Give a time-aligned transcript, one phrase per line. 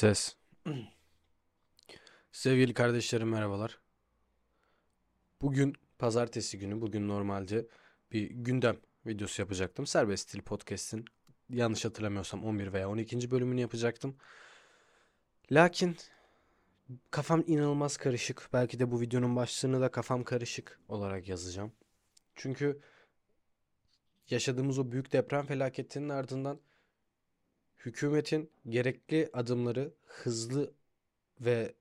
[0.00, 0.36] Ses.
[2.32, 3.78] Sevgili kardeşlerim merhabalar.
[5.42, 6.80] Bugün pazartesi günü.
[6.80, 7.66] Bugün normalde
[8.12, 8.76] bir gündem
[9.06, 9.86] videosu yapacaktım.
[9.86, 11.04] Serbest Stil Podcast'in
[11.50, 13.30] yanlış hatırlamıyorsam 11 veya 12.
[13.30, 14.16] bölümünü yapacaktım.
[15.52, 15.96] Lakin
[17.10, 18.48] kafam inanılmaz karışık.
[18.52, 21.72] Belki de bu videonun başlığını da kafam karışık olarak yazacağım.
[22.34, 22.80] Çünkü
[24.30, 26.60] yaşadığımız o büyük deprem felaketinin ardından
[27.86, 30.74] hükümetin gerekli adımları hızlı
[31.40, 31.74] ve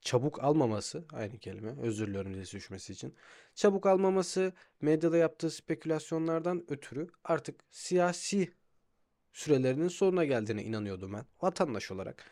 [0.00, 3.14] çabuk almaması, aynı kelime, özür diliyorum dil düşmesi için.
[3.54, 8.52] Çabuk almaması, medyada yaptığı spekülasyonlardan ötürü artık siyasi
[9.32, 12.24] sürelerinin sonuna geldiğine inanıyordum ben vatandaş olarak.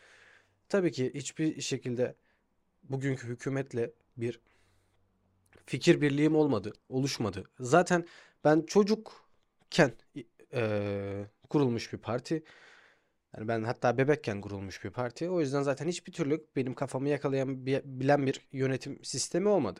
[0.69, 2.15] Tabii ki hiçbir şekilde
[2.83, 4.39] bugünkü hükümetle bir
[5.65, 7.43] fikir birliğim olmadı, oluşmadı.
[7.59, 8.07] Zaten
[8.43, 9.93] ben çocukken
[10.53, 12.43] eee, kurulmuş bir parti.
[13.37, 15.29] Yani ben hatta bebekken kurulmuş bir parti.
[15.29, 19.79] O yüzden zaten hiçbir türlü benim kafamı yakalayan bilen bir yönetim sistemi olmadı.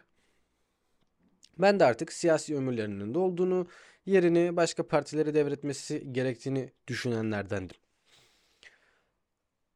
[1.59, 3.67] Ben de artık siyasi ömürlerinin de olduğunu,
[4.05, 7.77] yerini başka partilere devretmesi gerektiğini düşünenlerdendim.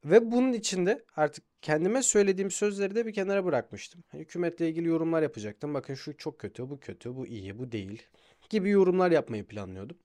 [0.06, 4.04] Ve bunun içinde artık kendime söylediğim sözleri de bir kenara bırakmıştım.
[4.08, 5.74] Hani Hükümetle ilgili yorumlar yapacaktım.
[5.74, 8.04] Bakın şu çok kötü, bu kötü, bu iyi, bu değil
[8.50, 9.98] gibi yorumlar yapmayı planlıyordum.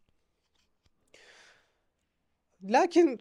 [2.63, 3.21] Lakin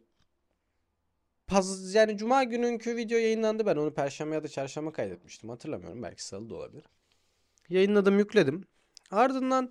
[1.47, 3.65] paz yani cuma gününkü video yayınlandı.
[3.65, 5.49] Ben onu perşembe ya da çarşamba kaydetmiştim.
[5.49, 6.03] Hatırlamıyorum.
[6.03, 6.83] Belki salı da olabilir.
[7.69, 8.63] Yayınladım, yükledim.
[9.11, 9.69] Ardından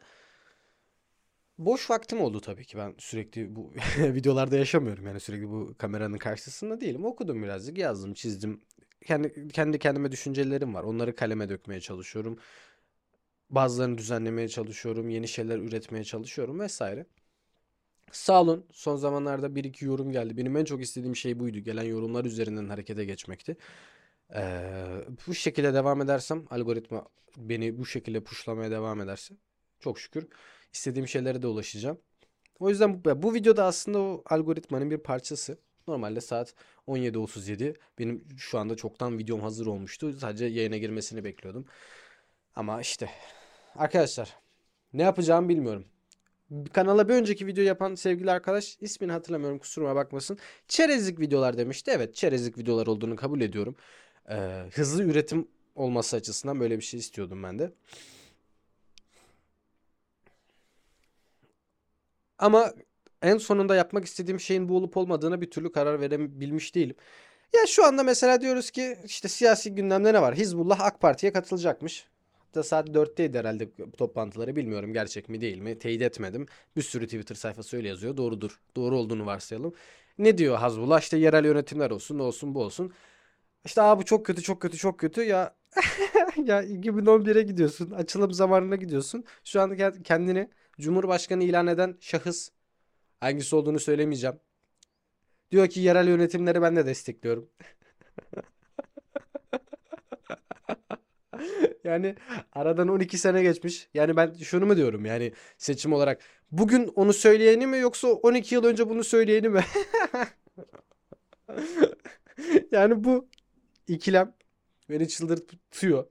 [1.58, 2.78] boş vaktim oldu tabii ki.
[2.78, 5.06] Ben sürekli bu videolarda yaşamıyorum.
[5.06, 7.04] Yani sürekli bu kameranın karşısında değilim.
[7.04, 8.60] Okudum birazcık, yazdım, çizdim.
[9.06, 10.82] Kendi kendi kendime düşüncelerim var.
[10.82, 12.38] Onları kaleme dökmeye çalışıyorum.
[13.50, 15.10] Bazılarını düzenlemeye çalışıyorum.
[15.10, 17.06] Yeni şeyler üretmeye çalışıyorum vesaire.
[18.12, 18.66] Sağ olun.
[18.72, 20.36] Son zamanlarda bir iki yorum geldi.
[20.36, 21.58] Benim en çok istediğim şey buydu.
[21.58, 23.56] Gelen yorumlar üzerinden harekete geçmekti.
[24.34, 24.64] Ee,
[25.26, 29.34] bu şekilde devam edersem, algoritma beni bu şekilde pushlamaya devam ederse
[29.80, 30.28] çok şükür
[30.72, 31.98] istediğim şeylere de ulaşacağım.
[32.58, 35.58] O yüzden bu, bu videoda aslında o algoritmanın bir parçası.
[35.88, 36.54] Normalde saat
[36.86, 37.76] 17.37.
[37.98, 40.12] Benim şu anda çoktan videom hazır olmuştu.
[40.12, 41.66] Sadece yayına girmesini bekliyordum.
[42.56, 43.10] Ama işte
[43.76, 44.36] arkadaşlar
[44.92, 45.84] ne yapacağımı bilmiyorum.
[46.72, 50.38] Kanala bir önceki video yapan sevgili arkadaş ismini hatırlamıyorum kusuruma bakmasın.
[50.68, 51.90] Çerezlik videolar demişti.
[51.94, 53.76] Evet çerezlik videolar olduğunu kabul ediyorum.
[54.30, 57.72] Ee, hızlı üretim olması açısından böyle bir şey istiyordum ben de.
[62.38, 62.72] Ama
[63.22, 66.96] en sonunda yapmak istediğim şeyin bu olup olmadığına bir türlü karar verebilmiş değilim.
[67.56, 70.34] Ya şu anda mesela diyoruz ki işte siyasi gündemde ne var?
[70.34, 72.06] Hizbullah AK Parti'ye katılacakmış
[72.54, 74.56] da saat 4'teydi herhalde toplantıları.
[74.56, 75.78] Bilmiyorum gerçek mi değil mi?
[75.78, 76.46] Teyit etmedim.
[76.76, 78.16] Bir sürü Twitter sayfası öyle yazıyor.
[78.16, 78.60] Doğrudur.
[78.76, 79.74] Doğru olduğunu varsayalım.
[80.18, 81.00] Ne diyor Hazbullah?
[81.00, 82.92] İşte yerel yönetimler olsun, olsun, bu olsun.
[83.64, 85.22] İşte abi çok kötü, çok kötü, çok kötü.
[85.22, 85.56] Ya
[86.44, 87.90] ya 2011'e gidiyorsun.
[87.90, 89.24] Açılım zamanına gidiyorsun.
[89.44, 90.50] Şu anda kendini
[90.80, 92.50] Cumhurbaşkanı ilan eden şahıs
[93.20, 94.40] hangisi olduğunu söylemeyeceğim.
[95.50, 97.50] Diyor ki yerel yönetimleri ben de destekliyorum.
[101.84, 102.14] Yani
[102.52, 103.88] aradan 12 sene geçmiş.
[103.94, 106.20] Yani ben şunu mu diyorum yani seçim olarak.
[106.52, 109.64] Bugün onu söyleyeni mi yoksa 12 yıl önce bunu söyleyeni mi?
[112.72, 113.28] yani bu
[113.88, 114.34] ikilem
[114.90, 116.06] beni çıldırtıyor.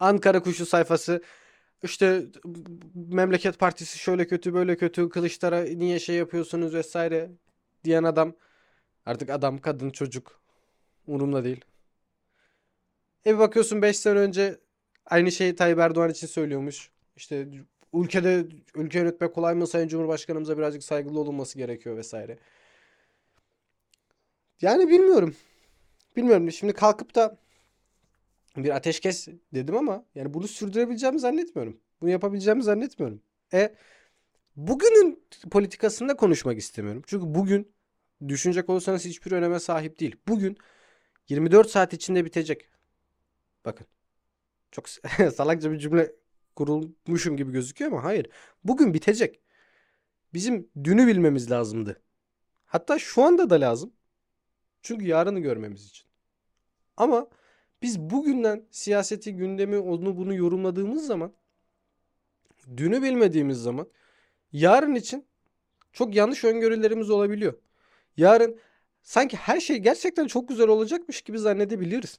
[0.00, 1.22] Ankara Kuşu sayfası
[1.82, 2.22] işte
[2.94, 7.30] memleket partisi şöyle kötü böyle kötü Kılıçlara niye şey yapıyorsunuz vesaire
[7.84, 8.34] diyen adam
[9.06, 10.40] artık adam kadın çocuk
[11.06, 11.64] umurumda değil.
[13.26, 14.60] E bir bakıyorsun 5 sene önce
[15.06, 16.90] aynı şeyi Tayyip Erdoğan için söylüyormuş.
[17.16, 17.48] İşte
[17.94, 22.38] ülkede ülke yönetmek kolay mı Sayın Cumhurbaşkanımıza birazcık saygılı olunması gerekiyor vesaire.
[24.60, 25.36] Yani bilmiyorum.
[26.16, 26.52] Bilmiyorum.
[26.52, 27.38] Şimdi kalkıp da
[28.56, 31.80] bir ateşkes dedim ama yani bunu sürdürebileceğimi zannetmiyorum.
[32.00, 33.20] Bunu yapabileceğimi zannetmiyorum.
[33.52, 33.74] E
[34.56, 37.02] bugünün politikasında konuşmak istemiyorum.
[37.06, 37.72] Çünkü bugün
[38.28, 40.16] düşünecek olursanız hiçbir öneme sahip değil.
[40.28, 40.56] Bugün
[41.28, 42.75] 24 saat içinde bitecek.
[43.66, 43.86] Bakın.
[44.70, 44.88] Çok
[45.34, 46.12] salakça bir cümle
[46.56, 48.26] kurulmuşum gibi gözüküyor ama hayır.
[48.64, 49.40] Bugün bitecek.
[50.34, 52.02] Bizim dünü bilmemiz lazımdı.
[52.66, 53.92] Hatta şu anda da lazım.
[54.82, 56.06] Çünkü yarını görmemiz için.
[56.96, 57.28] Ama
[57.82, 61.32] biz bugünden siyaseti, gündemi, onu bunu yorumladığımız zaman
[62.76, 63.88] dünü bilmediğimiz zaman
[64.52, 65.26] yarın için
[65.92, 67.54] çok yanlış öngörülerimiz olabiliyor.
[68.16, 68.60] Yarın
[69.02, 72.18] sanki her şey gerçekten çok güzel olacakmış gibi zannedebiliriz.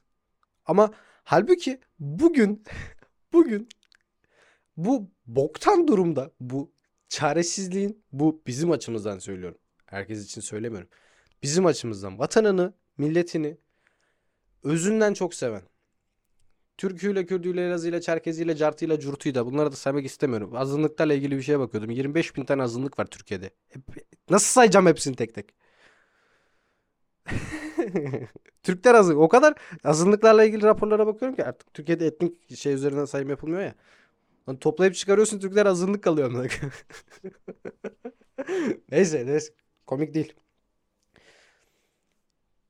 [0.66, 0.90] Ama
[1.28, 2.64] halbuki bugün
[3.32, 3.68] bugün
[4.76, 6.72] bu boktan durumda bu
[7.08, 9.58] çaresizliğin bu bizim açımızdan söylüyorum.
[9.86, 10.88] Herkes için söylemiyorum.
[11.42, 13.56] bizim açımızdan vatanını, milletini
[14.62, 15.62] özünden çok seven.
[16.76, 20.56] Türküyle, Kürdüyle, Elazığıyla, Çerkeziyle, Cartıyla, Curtuyla bunları da saymak istemiyorum.
[20.56, 21.90] Azınlıklarla ilgili bir şeye bakıyordum.
[21.90, 23.50] 25 bin tane azınlık var Türkiye'de.
[24.30, 25.54] Nasıl sayacağım hepsini tek tek?
[28.62, 29.18] Türkler azınlık.
[29.20, 29.54] O kadar
[29.84, 33.74] azınlıklarla ilgili raporlara bakıyorum ki artık Türkiye'de etnik şey üzerinden sayım yapılmıyor ya.
[34.48, 36.50] Lan toplayıp çıkarıyorsun Türkler azınlık kalıyor.
[38.90, 39.52] neyse neyse.
[39.86, 40.34] Komik değil.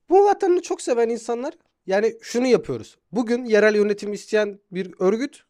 [0.09, 1.55] Bu vatanını çok seven insanlar
[1.87, 2.99] yani şunu yapıyoruz.
[3.13, 5.45] Bugün yerel yönetim isteyen bir örgüt,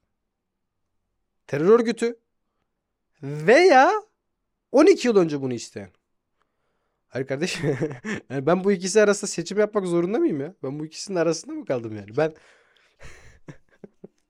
[1.46, 2.18] terör örgütü
[3.22, 3.92] veya
[4.72, 5.90] 12 yıl önce bunu isteyen.
[7.08, 7.78] Hayır kardeşim.
[8.30, 10.54] Yani ben bu ikisi arasında seçim yapmak zorunda mıyım ya?
[10.62, 12.16] Ben bu ikisinin arasında mı kaldım yani?
[12.16, 12.34] Ben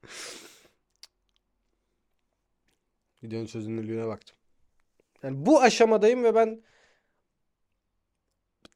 [3.23, 4.37] videonun çözünürlüğüne baktım.
[5.23, 6.63] Yani bu aşamadayım ve ben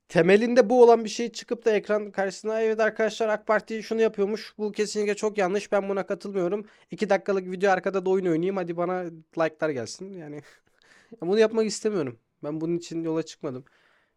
[0.09, 4.55] temelinde bu olan bir şey çıkıp da ekran karşısına evet arkadaşlar AK Parti şunu yapıyormuş.
[4.59, 5.73] Bu kesinlikle çok yanlış.
[5.73, 6.67] Ben buna katılmıyorum.
[6.91, 8.57] 2 dakikalık video arkada da oyun oynayayım.
[8.57, 9.05] Hadi bana
[9.39, 10.13] like'lar gelsin.
[10.13, 10.43] Yani
[11.21, 12.19] bunu yapmak istemiyorum.
[12.45, 13.65] Ben bunun için yola çıkmadım.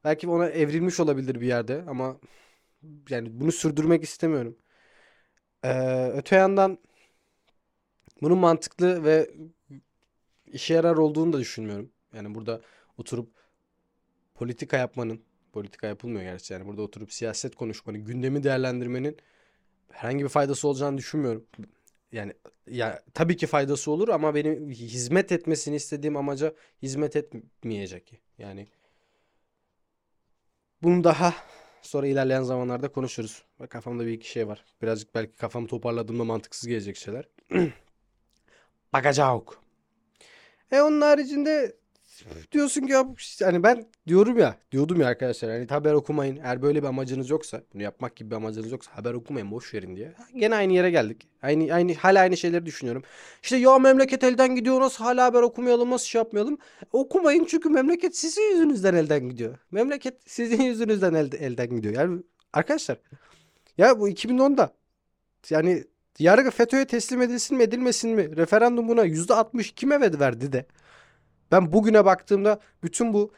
[0.06, 2.20] Belki ona evrilmiş olabilir bir yerde ama
[3.10, 4.58] yani bunu sürdürmek istemiyorum.
[5.64, 6.78] Ee, öte yandan
[8.22, 9.30] bunun mantıklı ve
[10.48, 11.92] işe yarar olduğunu da düşünmüyorum.
[12.14, 12.62] Yani burada
[12.98, 13.30] oturup
[14.36, 15.22] politika yapmanın,
[15.54, 19.18] politika yapılmıyor gerçi yani burada oturup siyaset konuşmanın, gündemi değerlendirmenin
[19.92, 21.48] herhangi bir faydası olacağını düşünmüyorum.
[22.12, 22.34] Yani
[22.68, 28.22] ya tabii ki faydası olur ama benim hizmet etmesini istediğim amaca hizmet etmeyecek.
[28.38, 28.68] Yani
[30.86, 31.34] bunu daha
[31.82, 33.44] sonra ilerleyen zamanlarda konuşuruz.
[33.62, 34.66] Ve kafamda bir iki şey var.
[34.82, 37.26] Birazcık belki kafamı toparladığımda mantıksız gelecek şeyler.
[38.94, 39.42] Bakacağız.
[40.72, 41.76] E onun haricinde
[42.52, 43.08] diyorsun ki ya
[43.44, 47.62] hani ben diyorum ya diyordum ya arkadaşlar hani haber okumayın eğer böyle bir amacınız yoksa
[47.74, 50.14] bunu yapmak gibi bir amacınız yoksa haber okumayın boş verin diye.
[50.36, 51.28] Gene aynı yere geldik.
[51.42, 53.04] Aynı aynı hala aynı şeyleri düşünüyorum.
[53.44, 56.58] İşte ya memleket elden gidiyor nasıl hala haber okumayalım nasıl şey yapmayalım.
[56.94, 59.58] Okumayın çünkü memleket sizin yüzünüzden elden gidiyor.
[59.72, 61.94] Memleket sizin yüzünüzden elde, elden gidiyor.
[61.94, 62.24] Yani
[62.54, 62.98] arkadaşlar
[63.78, 64.74] ya bu 2010'da
[65.50, 65.84] yani
[66.20, 70.66] yargı FETÖ'ye teslim edilsin mi edilmesin mi referandumuna %60 kime verdi de
[71.52, 73.34] ben bugüne baktığımda bütün bu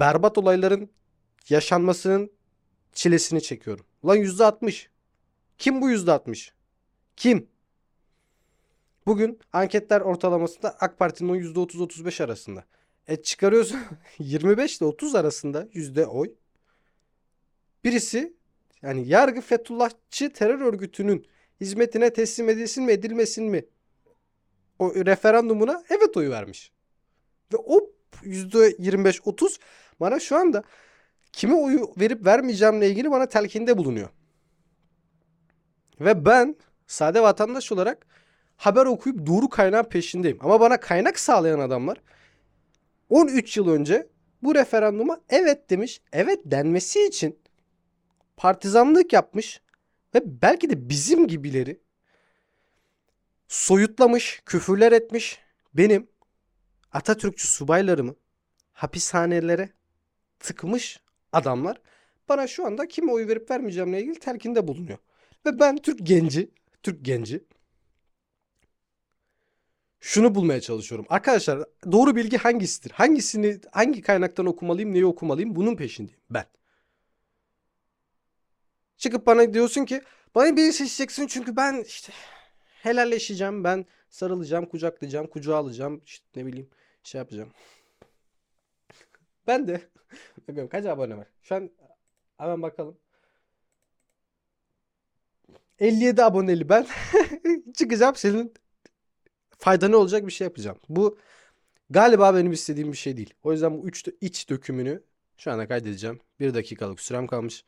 [0.00, 0.90] berbat olayların
[1.48, 2.30] yaşanmasının
[2.92, 3.86] çilesini çekiyorum.
[4.02, 4.88] Ulan %60.
[5.58, 6.50] Kim bu %60?
[7.16, 7.48] Kim?
[9.06, 12.64] Bugün anketler ortalamasında AK Parti'nin o %30-35 arasında.
[13.08, 13.80] E çıkarıyorsun
[14.18, 16.34] 25 ile 30 arasında yüzde oy.
[17.84, 18.36] Birisi
[18.82, 21.26] yani yargı Fethullahçı terör örgütünün
[21.60, 23.64] hizmetine teslim edilsin mi edilmesin mi
[24.78, 26.72] o referandumuna evet oyu vermiş.
[27.52, 27.90] Ve o
[28.24, 29.58] %25-30
[30.00, 30.62] bana şu anda
[31.32, 34.08] kime oyu verip vermeyeceğimle ilgili bana telkinde bulunuyor.
[36.00, 36.56] Ve ben
[36.86, 38.06] sade vatandaş olarak
[38.56, 40.38] haber okuyup doğru kaynağın peşindeyim.
[40.40, 42.00] Ama bana kaynak sağlayan adamlar
[43.08, 44.08] 13 yıl önce
[44.42, 46.00] bu referanduma evet demiş.
[46.12, 47.38] Evet denmesi için
[48.36, 49.60] partizanlık yapmış
[50.14, 51.80] ve belki de bizim gibileri
[53.48, 55.38] soyutlamış, küfürler etmiş.
[55.74, 56.08] Benim
[56.92, 58.14] Atatürkçü subaylarımı
[58.72, 59.70] hapishanelere
[60.38, 61.00] tıkmış
[61.32, 61.80] adamlar
[62.28, 64.98] bana şu anda kime oy verip vermeyeceğimle ilgili telkinde bulunuyor.
[65.46, 66.50] Ve ben Türk genci,
[66.82, 67.44] Türk genci
[70.00, 71.06] şunu bulmaya çalışıyorum.
[71.08, 72.90] Arkadaşlar doğru bilgi hangisidir?
[72.90, 75.56] Hangisini hangi kaynaktan okumalıyım, neyi okumalıyım?
[75.56, 76.44] Bunun peşindeyim ben.
[78.96, 80.02] Çıkıp bana diyorsun ki
[80.34, 82.12] bana biri seçeceksin çünkü ben işte
[82.82, 86.70] helalleşeceğim, ben sarılacağım, kucaklayacağım, kucağa alacağım, işte ne bileyim
[87.10, 87.50] şey yapacağım.
[89.46, 89.80] Ben de
[90.48, 91.26] bakıyorum kaç abone var?
[91.42, 91.70] Şu an
[92.38, 92.98] hemen bakalım.
[95.78, 96.86] 57 aboneli ben.
[97.74, 98.54] Çıkacağım senin
[99.58, 100.78] faydanı olacak bir şey yapacağım.
[100.88, 101.18] Bu
[101.90, 103.34] galiba benim istediğim bir şey değil.
[103.42, 105.02] O yüzden bu üç iç dökümünü
[105.36, 106.20] şu anda kaydedeceğim.
[106.40, 107.64] Bir dakikalık sürem kalmış.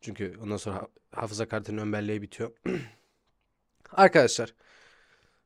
[0.00, 2.52] Çünkü ondan sonra hafıza kartının ön belleği bitiyor.
[3.92, 4.54] Arkadaşlar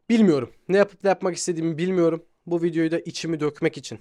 [0.08, 0.52] bilmiyorum.
[0.68, 2.24] Ne yapıp ne yapmak istediğimi bilmiyorum.
[2.46, 4.00] Bu videoyu da içimi dökmek için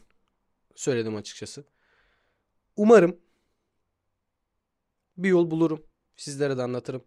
[0.75, 1.65] söyledim açıkçası.
[2.75, 3.19] Umarım
[5.17, 5.85] bir yol bulurum.
[6.15, 7.03] Sizlere de anlatırım.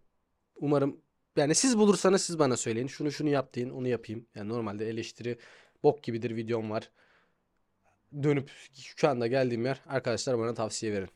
[0.55, 1.01] Umarım
[1.35, 2.87] yani siz bulursanız siz bana söyleyin.
[2.87, 4.27] Şunu şunu yap deyin onu yapayım.
[4.35, 5.39] Yani normalde eleştiri
[5.83, 6.91] bok gibidir videom var.
[8.23, 8.51] Dönüp
[8.97, 11.09] şu anda geldiğim yer arkadaşlar bana tavsiye verin.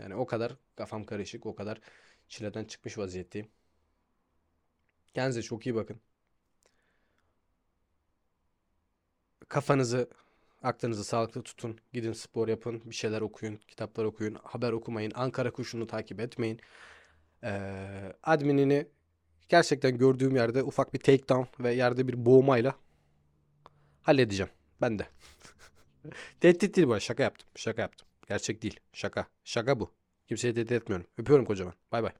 [0.00, 1.80] Yani o kadar kafam karışık o kadar
[2.28, 3.48] çileden çıkmış vaziyetteyim.
[5.14, 6.00] Kendinize çok iyi bakın.
[9.52, 10.08] Kafanızı
[10.62, 11.78] Aklınızı sağlıklı tutun.
[11.92, 12.82] Gidin spor yapın.
[12.84, 13.56] Bir şeyler okuyun.
[13.68, 14.36] Kitaplar okuyun.
[14.42, 15.12] Haber okumayın.
[15.14, 16.60] Ankara Kuşu'nu takip etmeyin.
[17.44, 18.86] Ee, adminini
[19.48, 22.74] gerçekten gördüğüm yerde ufak bir takedown ve yerde bir boğmayla
[24.02, 24.52] halledeceğim.
[24.80, 25.06] Ben de.
[26.40, 27.00] Tehdit değil bu.
[27.00, 27.48] Şaka yaptım.
[27.56, 28.08] Şaka yaptım.
[28.28, 28.80] Gerçek değil.
[28.92, 29.26] Şaka.
[29.44, 29.90] Şaka bu.
[30.28, 31.06] Kimseye tehdit etmiyorum.
[31.18, 31.74] Öpüyorum kocaman.
[31.92, 32.12] Bay bay.